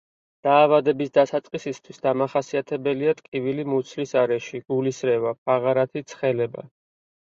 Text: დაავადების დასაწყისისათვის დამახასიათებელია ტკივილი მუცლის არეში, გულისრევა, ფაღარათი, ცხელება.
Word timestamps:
დაავადების 0.45 1.13
დასაწყისისათვის 1.17 2.01
დამახასიათებელია 2.07 3.15
ტკივილი 3.23 3.69
მუცლის 3.77 4.17
არეში, 4.25 4.67
გულისრევა, 4.75 5.39
ფაღარათი, 5.47 6.09
ცხელება. 6.13 6.71